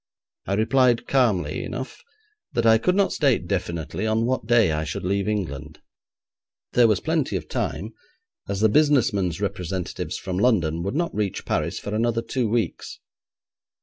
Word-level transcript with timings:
I 0.47 0.55
replied 0.55 1.05
calmly 1.05 1.63
enough 1.63 2.01
that 2.53 2.65
I 2.65 2.79
could 2.79 2.95
not 2.95 3.13
state 3.13 3.45
definitely 3.45 4.07
on 4.07 4.25
what 4.25 4.47
day 4.47 4.71
I 4.71 4.83
should 4.83 5.03
leave 5.03 5.27
England. 5.27 5.79
There 6.73 6.87
was 6.87 6.99
plenty 6.99 7.35
of 7.35 7.47
time, 7.47 7.93
as 8.49 8.61
the 8.61 8.69
business 8.69 9.13
men's 9.13 9.39
representatives 9.39 10.17
from 10.17 10.39
London 10.39 10.81
would 10.81 10.95
not 10.95 11.13
reach 11.13 11.45
Paris 11.45 11.77
for 11.77 11.93
another 11.93 12.23
two 12.23 12.49
weeks. 12.49 12.99